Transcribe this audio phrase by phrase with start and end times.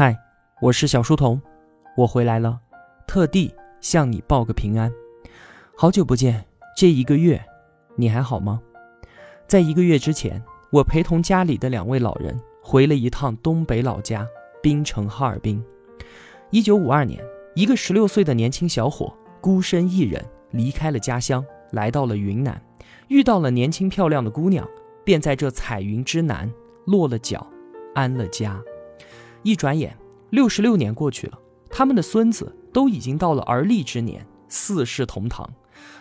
[0.00, 0.16] 嗨，
[0.60, 1.42] 我是小书童，
[1.96, 2.60] 我回来了，
[3.04, 4.88] 特地向你报个平安。
[5.76, 7.44] 好久不见，这一个月
[7.96, 8.62] 你还好吗？
[9.48, 10.40] 在一个月之前，
[10.70, 14.24] 我陪同家里的两位老人回了一趟东北老家
[14.62, 15.60] 滨城哈尔滨。
[16.50, 17.20] 一九五二年，
[17.56, 22.62] 一个十六岁的年轻小伙孤身一人离开了家乡，来到了云南，
[23.08, 24.64] 遇到了年轻漂亮的姑娘，
[25.02, 26.48] 便在这彩云之南
[26.84, 27.44] 落了脚，
[27.96, 28.62] 安了家。
[29.42, 29.96] 一转眼，
[30.30, 31.38] 六十六年过去了，
[31.70, 35.48] 他们的孙子都已经到了而立之年，四世同堂。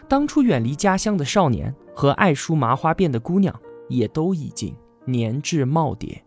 [0.08, 3.54] 当初远离家乡的少年和爱梳麻花辫的姑娘，
[3.90, 6.20] 也都已经年至耄耋。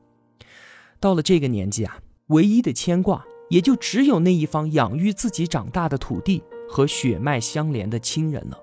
[1.00, 8.58] 到了这个年纪啊，唯一的牵挂也就只有那一方养育自己长大的土地和血脉相连的亲人了。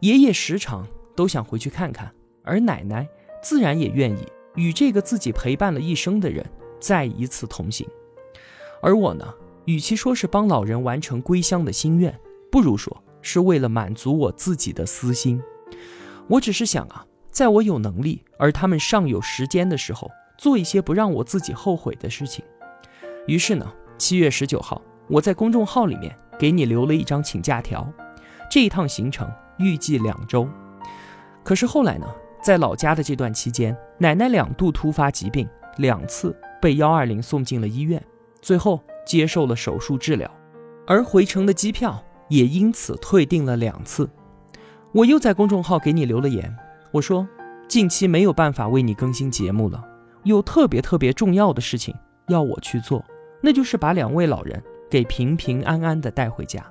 [0.00, 2.12] 爷爷时常都想回去看看，
[2.44, 3.06] 而奶奶
[3.42, 6.46] 自然也愿意与这个自己陪伴了一生的人。
[6.80, 7.86] 再一次同行，
[8.82, 9.26] 而我呢，
[9.64, 12.18] 与其说是帮老人完成归乡的心愿，
[12.50, 15.42] 不如说是为了满足我自己的私心。
[16.28, 22.44] 我只是想啊，在我有能力而他们尚有时间的时候，做一些不让我自己后悔的事情。
[23.26, 27.86] 于是呢，七月十九号，我在公众号里面给你留了一张请假条，
[28.50, 30.48] 这一趟行程预计两周。
[31.42, 32.06] 可是后来呢，
[32.42, 35.48] 在老家的这段期间，奶奶两度突发疾病，
[35.78, 36.34] 两次。
[36.60, 38.02] 被幺二零送进了医院，
[38.40, 40.30] 最后接受了手术治疗，
[40.86, 44.08] 而回程的机票也因此退订了两次。
[44.92, 46.54] 我又在公众号给你留了言，
[46.92, 47.28] 我说
[47.68, 49.84] 近期没有办法为你更新节目了，
[50.24, 51.94] 有特别特别重要的事情
[52.28, 53.04] 要我去做，
[53.42, 56.64] 那就是把两位老人给平平安安的带回家。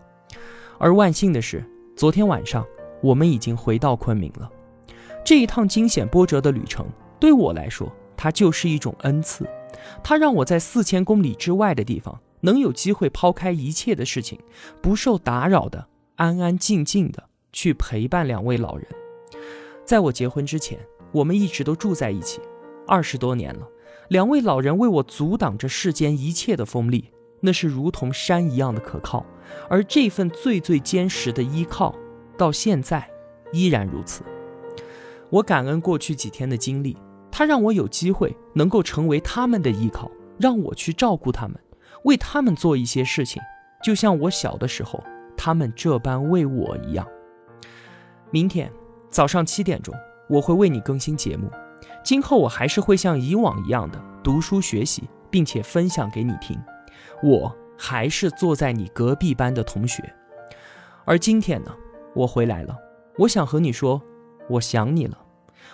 [0.80, 1.64] 而万幸的是，
[1.96, 2.66] 昨天晚上
[3.02, 4.50] 我们已经回到昆明了。
[5.24, 6.88] 这一趟惊险波折的旅程，
[7.20, 9.48] 对我来说，它就是一种恩赐。
[10.04, 14.40] 他让我在四千公里之外的地方，能有机会抛开一切的事情，
[14.82, 18.88] 不受打扰的，安安静静的去陪伴两位老人。
[19.86, 20.80] 在我结婚之前，
[21.12, 22.42] 我们一直都住在一起，
[22.86, 23.68] 二十多年了。
[24.10, 27.12] 两位老人为我阻挡着世间一切的锋利，
[27.42, 29.26] 那是如同山一样的可靠。
[29.70, 31.96] 而这份最最坚实的依靠，
[32.38, 33.10] 到现在
[33.52, 34.24] 依然如此。
[35.30, 36.96] 我感恩过去几天的经历。
[37.32, 41.56] 他让我有机会能够成为他们的依靠，让我去照顾他们，
[42.04, 43.42] 为他们做一些事情，
[43.84, 45.04] 就像我小的时候
[45.36, 47.08] 他们这般为我一样。
[48.32, 48.72] 明天
[49.10, 49.94] 早上七点钟，
[50.30, 51.50] 我会为你更新节目。
[52.04, 56.58] 今后我还是会像以往一样的读书学习，并且分享给你听。
[57.22, 60.04] 我还是坐在你隔壁班的同学。
[61.06, 61.72] 而今天呢，
[62.16, 62.76] 我回来了，
[63.18, 64.02] 我想和你说，
[64.50, 65.18] 我想你了。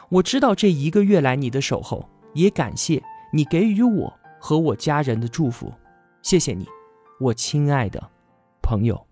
[0.09, 5.71] 我知道这一个月来你的守候，也感谢你给予我和我家人的祝福，
[6.21, 6.67] 谢谢你，
[7.19, 8.11] 我亲爱的
[8.61, 9.05] 朋友。